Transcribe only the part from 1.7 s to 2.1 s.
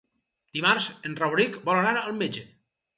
vol anar